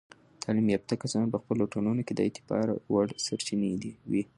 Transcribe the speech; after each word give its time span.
تعلیم 0.41 0.67
یافته 0.73 0.93
کسان 1.03 1.25
په 1.33 1.37
خپلو 1.41 1.63
ټولنو 1.73 2.01
کې 2.07 2.13
د 2.15 2.19
اعتبار 2.27 2.67
وړ 2.93 3.07
سرچینې 3.25 3.69
وي. 4.11 4.23